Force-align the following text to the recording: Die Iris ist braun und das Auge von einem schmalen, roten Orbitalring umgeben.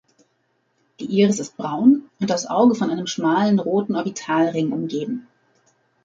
Die 0.99 1.05
Iris 1.05 1.39
ist 1.39 1.57
braun 1.57 2.09
und 2.19 2.27
das 2.31 2.47
Auge 2.47 2.73
von 2.73 2.89
einem 2.89 3.05
schmalen, 3.05 3.59
roten 3.59 3.95
Orbitalring 3.95 4.71
umgeben. 4.71 5.27